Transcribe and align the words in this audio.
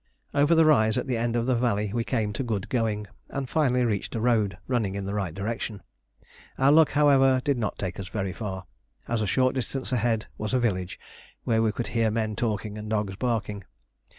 Over 0.33 0.55
the 0.55 0.65
rise 0.65 0.97
at 0.97 1.05
the 1.05 1.15
end 1.15 1.35
of 1.35 1.45
the 1.45 1.53
valley 1.53 1.93
we 1.93 2.03
came 2.03 2.33
to 2.33 2.41
good 2.41 2.69
going, 2.69 3.05
and 3.29 3.47
finally 3.47 3.85
reached 3.85 4.15
a 4.15 4.19
road 4.19 4.57
running 4.67 4.95
in 4.95 5.05
the 5.05 5.13
right 5.13 5.31
direction. 5.31 5.83
Our 6.57 6.71
luck, 6.71 6.89
however, 6.93 7.39
did 7.45 7.59
not 7.59 7.77
take 7.77 7.99
us 7.99 8.07
very 8.07 8.33
far, 8.33 8.65
as 9.07 9.21
a 9.21 9.27
short 9.27 9.53
distance 9.53 9.91
ahead 9.91 10.25
was 10.39 10.55
a 10.55 10.59
village 10.59 10.99
where 11.43 11.61
we 11.61 11.71
could 11.71 11.89
hear 11.89 12.09
men 12.09 12.35
talking 12.35 12.79
and 12.79 12.89
dogs 12.89 13.15
barking. 13.15 13.63